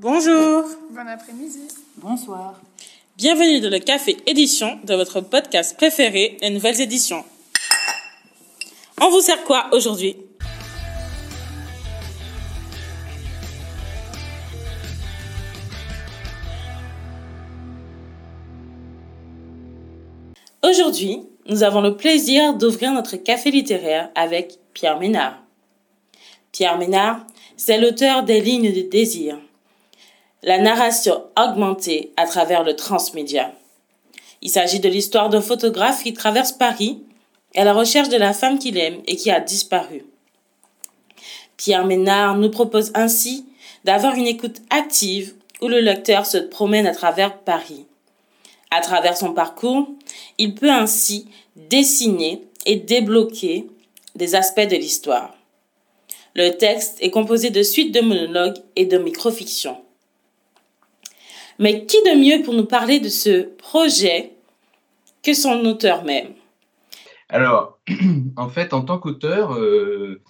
[0.00, 0.62] Bonjour.
[0.92, 1.58] Bon après-midi.
[1.96, 2.60] Bonsoir.
[3.16, 7.24] Bienvenue dans le Café Édition de votre podcast préféré, les nouvelles éditions.
[9.00, 10.14] On vous sert quoi aujourd'hui?
[20.62, 25.42] Aujourd'hui, nous avons le plaisir d'ouvrir notre café littéraire avec Pierre Ménard.
[26.52, 27.26] Pierre Ménard,
[27.56, 29.40] c'est l'auteur des lignes de désir,
[30.42, 33.52] la narration augmentée à travers le transmédia.
[34.40, 37.02] Il s'agit de l'histoire d'un photographe qui traverse Paris
[37.56, 40.04] à la recherche de la femme qu'il aime et qui a disparu.
[41.56, 43.46] Pierre Ménard nous propose ainsi
[43.84, 47.86] d'avoir une écoute active où le lecteur se promène à travers Paris.
[48.70, 49.88] À travers son parcours,
[50.36, 51.26] il peut ainsi
[51.56, 53.66] dessiner et débloquer
[54.14, 55.34] des aspects de l'histoire.
[56.34, 59.78] Le texte est composé de suites de monologues et de microfictions.
[61.58, 64.32] Mais qui de mieux pour nous parler de ce projet
[65.22, 66.28] que son auteur même?
[67.28, 67.78] Alors,
[68.36, 70.20] en fait, en tant qu'auteur, euh,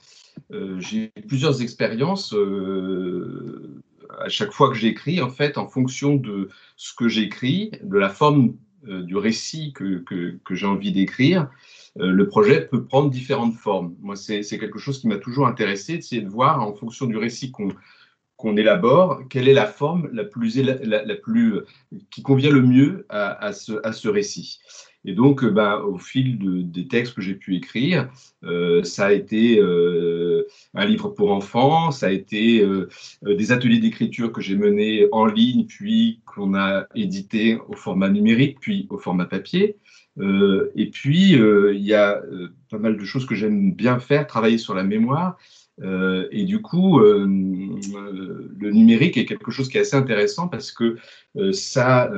[0.53, 2.35] euh, j'ai plusieurs expériences.
[2.35, 3.83] Euh,
[4.21, 8.09] à chaque fois que j'écris, en fait, en fonction de ce que j'écris, de la
[8.09, 10.03] forme du récit que,
[10.51, 11.51] j'ai envie d'écrire,
[11.97, 13.95] le projet peut prendre différentes formes.
[14.01, 17.51] Moi, c'est quelque chose qui m'a toujours intéressé, d'essayer de voir en fonction du récit
[17.51, 17.69] qu'on
[18.39, 21.61] qu'on élabore, quelle est la forme la plus, la, plus
[22.11, 24.61] qui convient le mieux à, ce, à ce, récit.
[25.05, 28.09] Et donc, euh, ben, au fil de, des textes que j'ai pu écrire,
[28.45, 32.65] euh, ça a été euh, un livre pour enfants, ça a été
[33.23, 38.59] des ateliers d'écriture que j'ai menés en ligne, puis qu'on a édité au format numérique,
[38.61, 39.77] puis au format papier.
[40.21, 42.23] et puis, il y a
[42.71, 45.37] pas mal de choses que j'aime bien faire, travailler sur la mémoire.
[46.33, 47.01] Et du coup,
[47.93, 50.97] le numérique est quelque chose qui est assez intéressant parce que
[51.37, 52.11] euh, ça,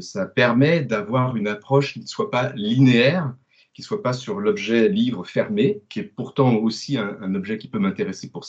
[0.00, 3.34] ça permet d'avoir une approche qui ne soit pas linéaire,
[3.72, 7.68] qui ne soit pas sur l'objet livre fermé, qui est pourtant aussi un, objet qui
[7.68, 8.46] peut m'intéresser pour,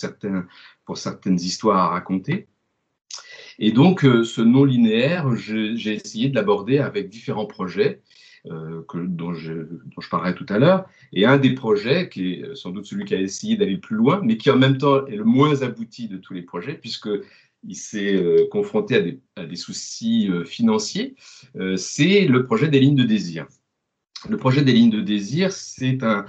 [0.85, 2.47] pour certaines histoires à raconter.
[3.57, 8.01] Et donc, ce non linéaire, j'ai essayé de l'aborder avec différents projets.
[8.51, 9.53] Euh, dont, je,
[10.11, 10.88] parlerai tout à l'heure.
[11.13, 14.22] Et un des projets, qui est sans doute celui qui a essayé d'aller plus loin,
[14.23, 18.16] mais qui en même temps est le moins abouti de tous les projets, puisqu'il s'est
[18.16, 21.16] euh, confronté à des, soucis euh, financiers,
[21.75, 23.47] c'est le projet des lignes de désir.
[24.29, 26.25] Le projet des lignes de désir, c'est un,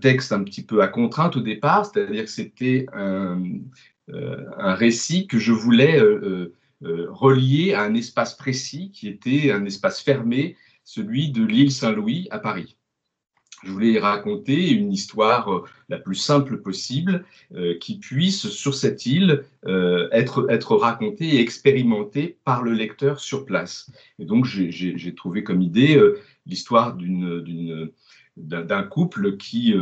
[0.00, 3.42] texte un petit peu à contrainte au départ, c'est-à-dire que c'était un,
[4.74, 6.00] récit que je voulais
[6.80, 12.38] relier à un espace précis qui était un espace fermé celui de l'île Saint-Louis à
[12.38, 12.76] Paris.
[13.64, 19.06] Je voulais raconter une histoire euh, la plus simple possible euh, qui puisse, sur cette
[19.06, 23.90] île, euh, être, racontée et expérimentée par le lecteur sur place.
[24.18, 26.00] Et donc, j'ai trouvé comme idée
[26.46, 26.96] l'histoire
[28.36, 29.74] d'un couple qui,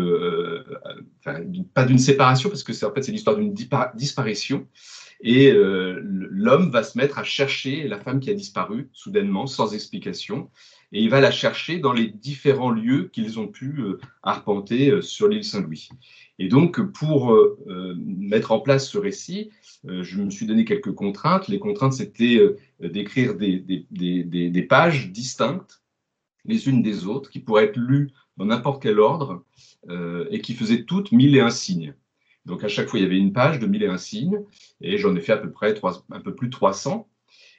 [1.74, 3.54] pas d'une séparation, parce que c'est en fait c'est l'histoire d'une
[3.94, 4.66] disparition,
[5.22, 10.50] et l'homme va se mettre à chercher la femme qui a disparu soudainement, sans explication,
[10.92, 15.02] et il va la chercher dans les différents lieux qu'ils ont pu euh, arpenter euh,
[15.02, 15.88] sur l'île Saint-Louis.
[16.38, 19.50] Et donc, pour euh, mettre en place ce récit,
[19.84, 21.48] je me suis donné quelques contraintes.
[21.48, 22.40] Les contraintes, c'était
[22.80, 25.82] d'écrire des, pages distinctes,
[26.46, 29.44] les unes des autres, qui pourraient être lues dans n'importe quel ordre
[30.30, 31.94] et qui faisaient toutes mille et un signes.
[32.46, 34.40] Donc, à chaque fois, il y avait une page de mille et un signes,
[34.80, 35.74] et j'en ai fait à peu près
[36.10, 37.06] un peu plus de 300.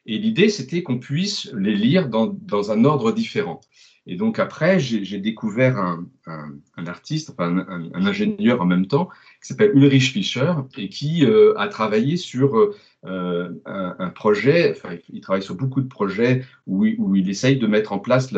[0.06, 3.62] Et l'idée, c'était qu'on puisse les lire dans, dans, un ordre différent.
[4.07, 9.09] Et donc après, j'ai découvert un, un, artiste, enfin un, ingénieur en même temps,
[9.41, 12.57] qui s'appelle Ulrich Fischer, et qui euh, a travaillé sur
[13.06, 17.68] euh, un, projet, enfin il travaille sur beaucoup de projets où, où il essaye de
[17.68, 18.33] mettre en place,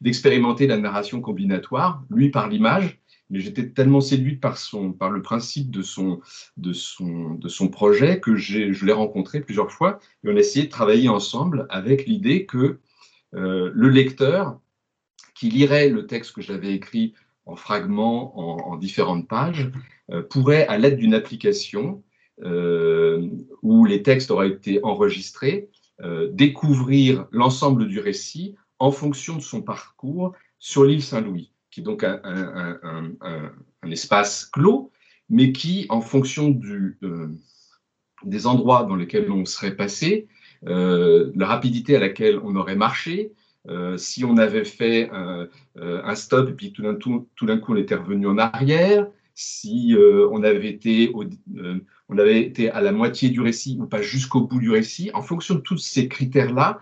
[0.00, 2.98] d'expérimenter la narration combinatoire, lui par l'image,
[3.30, 6.20] mais j'étais tellement séduite par, son, par le principe de son,
[6.56, 10.66] de son, de son projet que je l'ai rencontré plusieurs fois et on a essayé
[10.66, 12.78] de travailler ensemble avec l'idée que
[13.34, 14.60] euh, le lecteur
[15.34, 17.14] qui lirait le texte que j'avais écrit
[17.46, 19.70] en fragments, en, différentes pages,
[20.10, 22.02] euh, pourrait, à l'aide d'une application
[22.44, 23.28] euh,
[23.62, 25.68] où les textes auraient été enregistrés,
[26.32, 32.04] découvrir l'ensemble du récit en fonction de son parcours sur l'île Saint-Louis qui est donc
[32.04, 32.68] un,
[33.90, 34.92] espace clos,
[35.28, 36.60] mais qui, en fonction
[37.02, 37.28] euh,
[38.22, 40.28] des endroits dans lesquels on serait passé,
[40.66, 43.32] euh, la rapidité à laquelle on aurait marché,
[43.68, 48.26] euh, si on avait fait un stop et puis tout d'un coup on était revenu
[48.28, 49.96] en arrière, si
[50.30, 54.60] on, avait été on avait été à la moitié du récit ou pas jusqu'au bout
[54.60, 55.10] du récit.
[55.14, 56.80] En fonction de tous ces critères-là,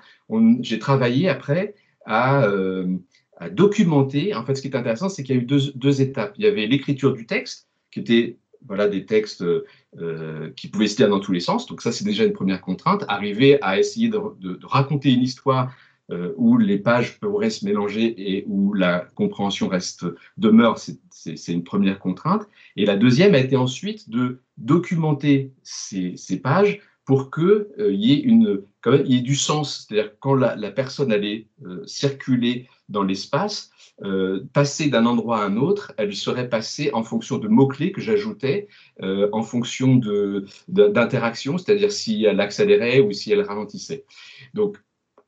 [0.63, 1.75] j'ai travaillé après
[2.07, 2.45] à,
[3.49, 4.35] documenter.
[4.35, 6.35] En fait, ce qui est intéressant, c'est qu'il y a eu deux, deux étapes.
[6.37, 9.43] Il y avait l'écriture du texte, qui était voilà, des textes
[9.99, 11.67] euh, qui pouvaient se lire dans tous les sens.
[11.67, 13.05] Donc ça, c'est déjà une première contrainte.
[13.09, 14.19] Arriver à essayer de,
[14.63, 15.73] raconter une histoire
[16.11, 20.05] euh, où les pages pourraient se mélanger et où la compréhension reste
[20.37, 22.47] demeure, c'est une première contrainte.
[22.77, 28.21] Et la deuxième a été ensuite de documenter ces, pages pour qu'il euh, y, ait
[28.21, 29.87] une, quand même, y ait du sens.
[29.89, 31.47] C'est-à-dire quand la, la personne allait
[31.87, 33.71] circuler dans l'espace,
[34.03, 38.01] euh, passer d'un endroit à un autre, elle serait passée en fonction de mots-clés que
[38.01, 38.69] j'ajoutais,
[39.03, 40.01] euh, en fonction
[40.69, 44.05] d'interaction, c'est-à-dire si elle accélérait ou si elle ralentissait.
[44.55, 44.79] Donc,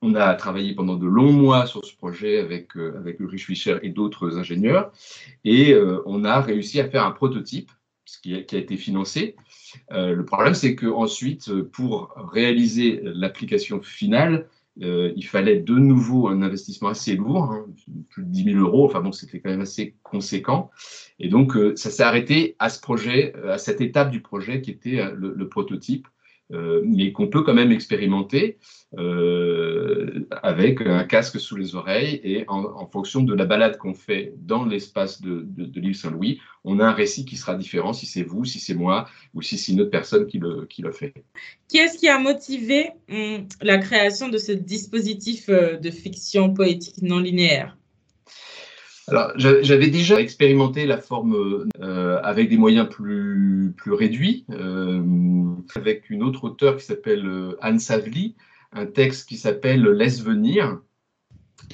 [0.00, 3.78] on a travaillé pendant de longs mois sur ce projet avec, euh, avec Ulrich Fischer
[3.82, 4.90] et d'autres ingénieurs,
[5.44, 5.76] et
[6.06, 7.70] on a réussi à faire un prototype
[8.04, 9.36] ce qui a été financé.
[9.90, 14.48] le problème, c'est qu'ensuite, pour réaliser l'application finale,
[14.80, 17.66] euh, il fallait de nouveau un investissement assez lourd, hein,
[18.08, 18.86] plus de 10 000 euros.
[18.86, 20.70] Enfin bon, c'était quand même assez conséquent.
[21.18, 24.70] Et donc, euh, ça s'est arrêté à ce projet, à cette étape du projet qui
[24.70, 26.08] était euh, le prototype.
[26.52, 28.58] Euh, mais qu'on peut quand même expérimenter
[28.98, 34.34] euh, avec un casque sous les oreilles et en, fonction de la balade qu'on fait
[34.36, 38.22] dans l'espace de, de, l'île Saint-Louis, on a un récit qui sera différent si c'est
[38.22, 41.14] vous, si c'est moi ou si c'est une autre personne qui le, qui le fait.
[41.70, 47.18] Qu'est-ce qui a motivé hum, la création de ce dispositif euh, de fiction poétique non
[47.18, 47.78] linéaire?
[49.36, 56.44] J'avais déjà expérimenté la forme euh, avec des moyens plus, réduits, euh, avec une autre
[56.44, 58.36] auteure qui s'appelle euh, Anne Savely,
[58.72, 60.80] un texte qui s'appelle Laisse venir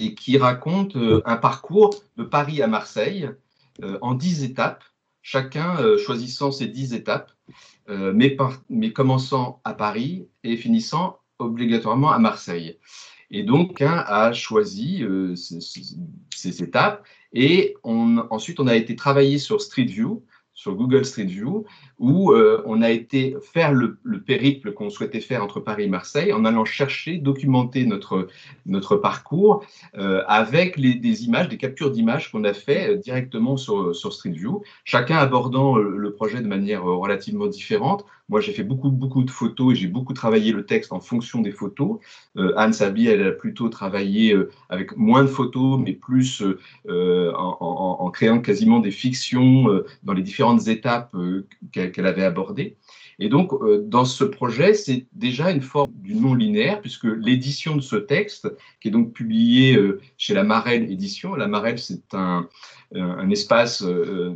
[0.01, 3.31] et qui raconte un parcours de Paris à Marseille
[4.03, 4.85] en dix étapes,
[5.23, 7.31] chacun choisissant ces dix étapes,
[7.89, 8.37] mais,
[8.93, 12.79] commençant à Paris et finissant obligatoirement à Marseille.
[13.31, 15.05] Et donc, un a choisi
[15.37, 21.25] ces, étapes et on, ensuite, on a été travailler sur Street View, sur Google Street
[21.25, 21.65] View,
[21.99, 26.33] où euh, on a été faire le, périple qu'on souhaitait faire entre Paris et Marseille
[26.33, 28.29] en allant chercher, documenter notre,
[28.67, 29.65] notre parcours
[29.97, 34.63] euh, avec des images, des captures d'images qu'on a fait euh, directement sur, Street View,
[34.85, 38.07] chacun abordant le projet de manière relativement différente.
[38.31, 41.41] Moi, j'ai fait beaucoup, beaucoup de photos et j'ai beaucoup travaillé le texte en fonction
[41.41, 41.99] des photos.
[42.57, 44.37] Anne Sabi, elle a plutôt travaillé
[44.69, 46.43] avec moins de photos, mais plus
[46.89, 51.15] en, créant quasiment des fictions dans les différentes étapes
[51.93, 52.77] qu'elle avait abordé.
[53.19, 57.75] Et donc, euh, dans ce projet, c'est déjà une forme du non linéaire, puisque l'édition
[57.75, 58.49] de ce texte,
[58.81, 62.49] qui est donc publié euh, chez la Marelle Édition, la Marelle, c'est un,
[62.95, 64.35] un, espace, euh,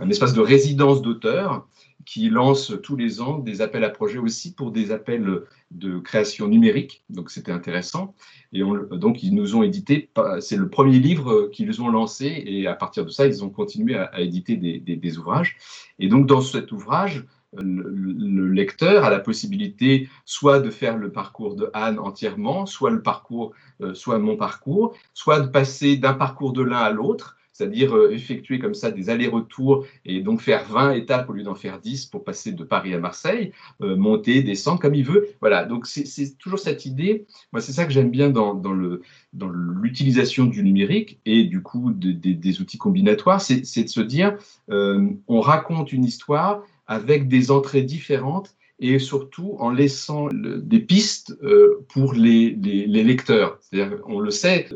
[0.00, 1.66] un espace de résidence d'auteurs
[2.04, 6.48] qui lance tous les ans des appels à projets aussi pour des appels de création
[6.48, 7.04] numérique.
[7.10, 8.14] Donc c'était intéressant.
[8.52, 8.62] Et
[8.92, 10.10] donc ils nous ont édité,
[10.40, 13.96] c'est le premier livre qu'ils ont lancé et à partir de ça, ils ont continué
[13.96, 15.56] à, éditer des, ouvrages.
[15.98, 21.54] Et donc dans cet ouvrage, le, lecteur a la possibilité soit de faire le parcours
[21.54, 23.52] de Anne entièrement, soit le parcours,
[23.82, 28.10] euh, soit mon parcours, soit de passer d'un parcours de l'un à l'autre c'est-à-dire euh,
[28.10, 32.06] effectuer comme ça des allers-retours et donc faire 20 étapes au lieu d'en faire 10
[32.06, 33.52] pour passer de Paris à Marseille,
[33.82, 35.28] euh, monter, descendre comme il veut.
[35.40, 37.26] Voilà, donc c'est toujours cette idée.
[37.52, 42.60] Moi, c'est ça que j'aime bien dans, dans l'utilisation du numérique et du coup des
[42.60, 44.36] outils combinatoires, c'est de se dire,
[44.70, 51.38] euh, on raconte une histoire avec des entrées différentes et surtout en laissant des pistes
[51.44, 53.60] euh, pour les, lecteurs.
[54.06, 54.68] On le sait,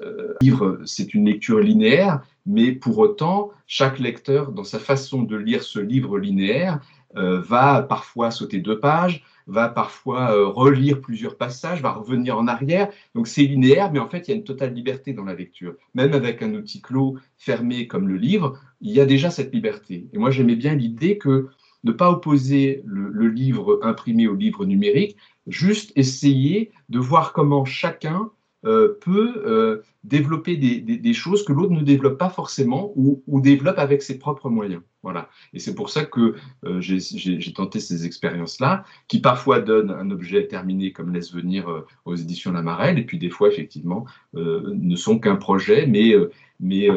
[0.00, 5.36] euh, livre, c'est une lecture linéaire, mais pour autant, chaque lecteur, dans sa façon de
[5.36, 6.80] lire ce livre linéaire,
[7.16, 12.88] euh, va parfois sauter deux pages, va parfois relire plusieurs passages, va revenir en arrière.
[13.14, 15.74] Donc c'est linéaire, mais en fait, il y a une totale liberté dans la lecture.
[15.94, 20.06] Même avec un outil clos fermé comme le livre, il y a déjà cette liberté.
[20.14, 21.50] Et moi, j'aimais bien l'idée que
[21.84, 28.30] ne pas opposer le, livre imprimé au livre numérique, juste essayer de voir comment chacun
[28.64, 34.02] euh, peut euh, développer des, choses que l'autre ne développe pas forcément ou, développe avec
[34.02, 34.82] ses propres moyens.
[35.02, 35.28] Voilà.
[35.52, 40.46] Et c'est pour ça que euh, j'ai tenté ces expériences-là, qui parfois donnent un objet
[40.46, 45.36] terminé comme Laisse venir aux éditions Lamarelle, et puis des fois, effectivement, ne sont qu'un
[45.36, 46.14] projet, mais,
[46.60, 46.88] mais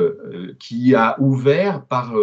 [0.59, 2.13] qui a ouvert par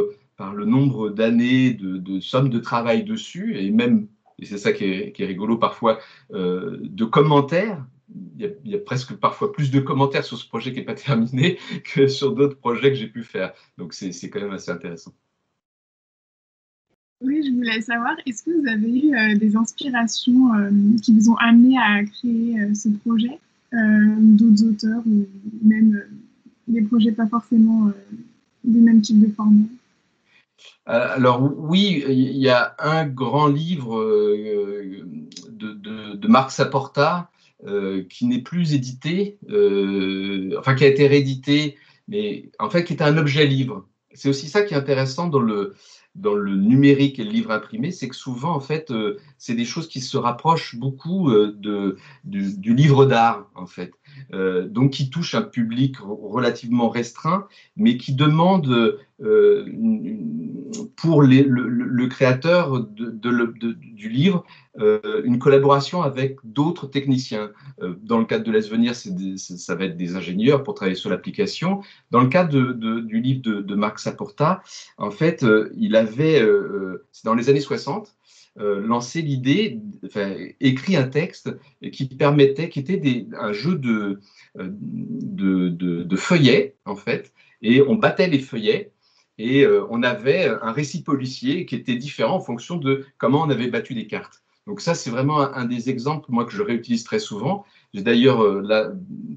[0.50, 4.08] le nombre d'années de, sommes de travail dessus, et même,
[4.38, 5.98] et c'est ça qui est, rigolo parfois,
[6.32, 7.84] euh, de commentaires
[8.38, 11.58] il y, a, presque parfois plus de commentaires sur ce projet qui n'est pas terminé
[11.94, 13.54] que sur d'autres projets que j'ai pu faire.
[13.78, 15.12] Donc c'est quand même assez intéressant.
[17.22, 20.70] Oui, je voulais savoir, est-ce que vous avez eu euh, des inspirations euh,
[21.02, 23.38] qui vous ont amené à créer ce projet,
[23.72, 25.26] d'autres auteurs ou
[25.62, 26.02] même
[26.68, 27.90] des projets pas forcément
[28.64, 29.64] du même type de format
[30.86, 34.02] alors oui, il y a un grand livre
[35.48, 35.72] de,
[36.14, 37.30] de Marc Saporta
[38.08, 39.38] qui n'est plus édité,
[40.58, 41.76] enfin qui a été réédité,
[42.08, 43.86] mais en fait qui est un objet livre.
[44.14, 45.74] C'est aussi ça qui est intéressant dans le,
[46.14, 49.64] dans le numérique et le livre imprimé, c'est que souvent, en fait, euh, c'est des
[49.64, 53.92] choses qui se rapprochent beaucoup euh, de, du, livre d'art, en fait.
[54.32, 58.98] Euh, donc, qui touchent un public relativement restreint, mais qui demandent
[60.96, 64.44] pour les, le, créateur du livre
[64.78, 67.52] une collaboration avec d'autres techniciens.
[68.02, 71.82] dans le cadre de l'Esvenir, ça va être des ingénieurs pour travailler sur l'application.
[72.10, 74.62] Dans le cadre du livre de, Marc Saporta,
[74.98, 75.44] en fait,
[75.76, 79.80] il avait, euh, euh, c'est dans les années 60, euh, lancé l'idée,
[80.60, 81.56] écrit un texte
[81.90, 84.20] qui permettait, qui était des, un jeu de,
[84.54, 87.32] de, feuillets, en fait,
[87.62, 88.92] et on battait les feuillets
[89.38, 93.68] et on avait un récit policier qui était différent en fonction de comment on avait
[93.68, 94.42] battu des cartes.
[94.66, 97.64] Donc ça, c'est vraiment un, des exemples, moi, que je réutilise très souvent.
[97.94, 98.62] J'ai d'ailleurs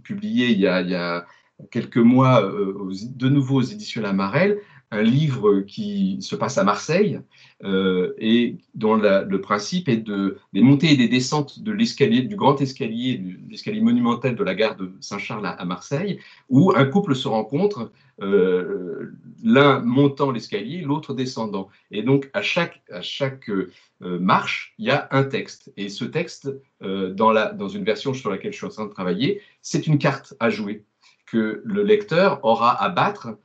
[0.04, 1.26] publié il y a, il y a
[1.72, 4.60] quelques mois, de nouveau aux éditions Lamarelle,
[4.96, 7.20] un livre qui se passe à Marseille
[7.64, 12.36] euh, et dont le principe est de, des montées et des descentes de l'escalier, du
[12.36, 17.28] grand escalier, l'escalier monumental de la gare de Saint-Charles à, Marseille, où un couple se
[17.28, 19.12] rencontre, euh,
[19.44, 21.68] l'un montant l'escalier, l'autre descendant.
[21.92, 23.70] Et donc à chaque, à chaque euh,
[24.02, 25.72] marche, il y a un texte.
[25.78, 26.50] Et ce texte,
[26.82, 29.98] dans, la, dans une version sur laquelle je suis en train de travailler, c'est une
[29.98, 30.86] carte à jouer
[31.26, 33.38] que le lecteur aura à battre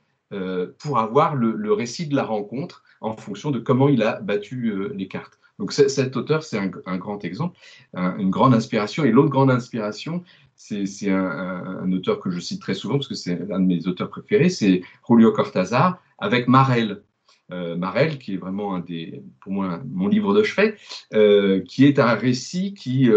[0.79, 4.93] pour avoir le, récit de la rencontre en fonction de comment il a battu euh,
[4.95, 5.39] les cartes.
[5.59, 7.55] Donc cet auteur, c'est un, grand exemple,
[7.93, 9.03] une grande inspiration.
[9.03, 10.23] Et l'autre grande inspiration,
[10.55, 14.09] c'est un, auteur que je cite très souvent parce que c'est l'un de mes auteurs
[14.09, 17.03] préférés, c'est Julio Cortázar avec Marel.
[17.51, 20.77] Euh, Marel, qui est vraiment un des, pour moi, mon livre de chevet,
[21.67, 23.07] qui est un récit qui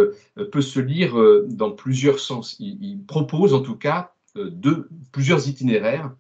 [0.53, 1.15] peut se lire
[1.47, 2.57] dans plusieurs sens.
[2.59, 6.13] Il, il propose en tout cas deux, plusieurs itinéraires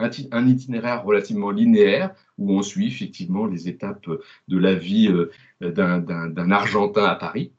[0.00, 4.08] un, itinéraire relativement linéaire où on suit effectivement les étapes
[4.48, 5.30] de la vie euh,
[5.70, 7.52] d'un Argentin à Paris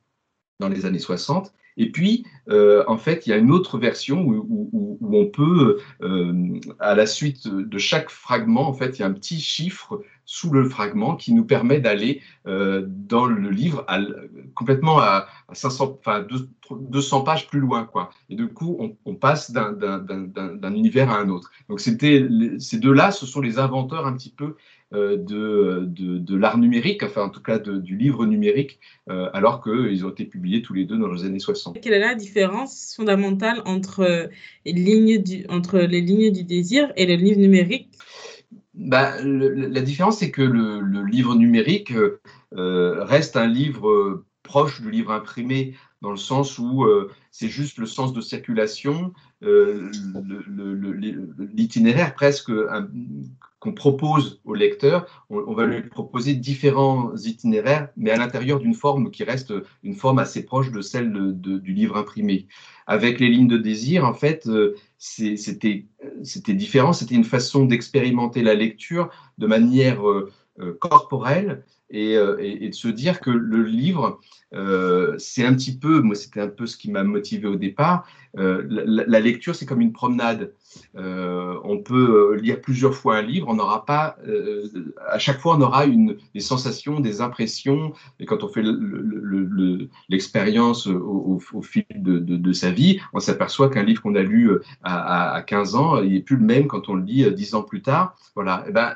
[0.60, 1.54] dans les années 60.
[1.78, 6.60] Et puis, euh, en fait, il y a une autre version où, on peut, euh,
[6.80, 10.52] à la suite de chaque fragment, en fait, il y a un petit chiffre sous
[10.52, 13.86] le fragment qui nous permet d'aller euh, dans le livre
[14.56, 16.26] complètement à, 500, enfin
[16.72, 18.12] 200 pages plus loin, quoi.
[18.30, 21.52] Et du coup, on, passe d'un univers à un autre.
[21.70, 22.28] Donc, c'était
[22.60, 24.56] ces deux-là, ce sont les inventeurs un petit peu
[24.94, 30.10] euh, de, l'art numérique, enfin en tout cas du livre numérique, euh, alors qu'ils ont
[30.10, 31.80] été publiés tous les deux dans les années 60.
[31.82, 34.30] Quelle est la différence fondamentale entre,
[34.66, 37.90] les lignes du, entre les lignes du désir et le livre numérique?
[38.82, 41.94] Bah, la différence, c'est que le, livre numérique
[42.58, 47.78] euh, reste un livre proche du livre imprimé, dans le sens où euh, c'est juste
[47.78, 49.92] le sens de circulation, euh,
[51.54, 52.52] l'itinéraire presque
[53.62, 55.06] qu'on propose au lecteur.
[55.30, 59.54] On, va lui proposer différents itinéraires, mais à l'intérieur d'une forme qui reste
[59.84, 62.48] une forme assez proche de celle du livre imprimé.
[62.88, 64.50] Avec les lignes de désir, en fait,
[64.98, 65.86] c'était
[66.48, 66.92] différent.
[66.92, 72.88] C'était une façon d'expérimenter la lecture de manière euh, euh, corporelle euh, et, de se
[72.88, 74.20] dire que le livre,
[75.18, 79.20] c'est un petit peu, moi c'était un peu ce qui m'a motivé au départ, la,
[79.20, 80.54] lecture c'est comme une promenade.
[80.94, 84.18] on peut lire plusieurs fois un livre, on n'aura pas,
[85.08, 88.64] à chaque fois on aura une, des sensations, des impressions, et quand on fait
[90.10, 94.52] l'expérience au, fil de, sa vie, on s'aperçoit qu'un livre qu'on a lu
[94.84, 97.64] à, à, 15 ans, il n'est plus le même quand on le lit 10 ans
[97.64, 98.18] plus tard.
[98.36, 98.96] Voilà, et eh ben,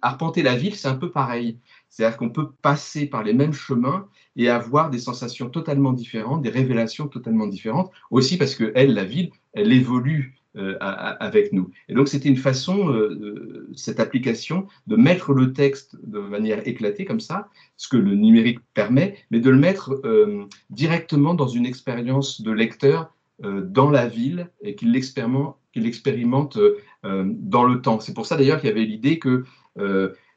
[0.00, 1.58] arpenter la ville, c'est un peu pareil.
[1.92, 6.48] C'est-à-dire qu'on peut passer par les mêmes chemins et avoir des sensations totalement différentes, des
[6.48, 11.70] révélations totalement différentes, aussi parce que elle, la ville, elle évolue euh, avec nous.
[11.90, 17.04] Et donc c'était une façon, euh, cette application, de mettre le texte de manière éclatée
[17.04, 21.66] comme ça, ce que le numérique permet, mais de le mettre euh, directement dans une
[21.66, 26.58] expérience de lecteur dans la ville et qu'il expérimente
[27.02, 27.98] dans le temps.
[27.98, 29.42] C'est pour ça d'ailleurs qu'il y avait l'idée que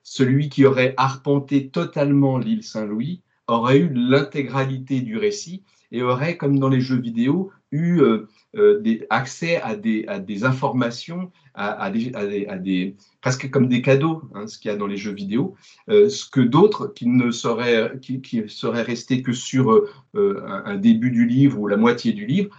[0.05, 6.59] celui qui aurait arpenté totalement l'île Saint-Louis aurait eu l'intégralité du récit et aurait, comme
[6.59, 12.57] dans les jeux vidéo, eu euh, euh, des, accès à des, informations, à, des, à,
[12.57, 15.55] des, presque comme des cadeaux, hein, ce qu'il y a dans les jeux vidéo,
[15.89, 18.21] euh, ce que d'autres qui ne seraient, qui,
[18.63, 22.55] restés que sur un, début du livre ou la moitié du livre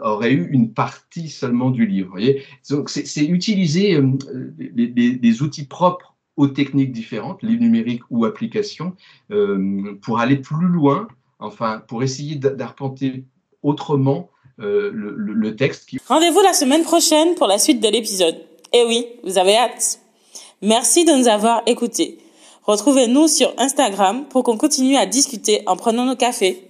[0.00, 2.18] auraient eu une partie seulement du livre.
[2.68, 3.98] Donc c'est utiliser
[4.58, 8.94] des, outils propres aux techniques différentes, livres numériques ou applications,
[10.02, 11.08] pour aller plus loin,
[11.38, 13.24] enfin pour essayer d'arpenter
[13.62, 15.88] autrement euh, le, texte.
[16.06, 18.36] Rendez-vous la semaine prochaine pour la suite de l'épisode.
[18.72, 20.00] Eh oui, vous avez hâte.
[20.60, 22.18] Merci de nous avoir écoutés.
[22.64, 26.62] Retrouvez-nous sur Instagram pour qu'on continue à discuter en prenant nos cafés.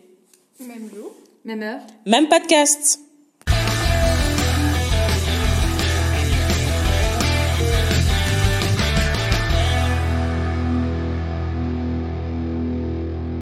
[0.60, 1.12] Même jour,
[1.44, 1.80] même heure.
[2.06, 3.00] Même podcast.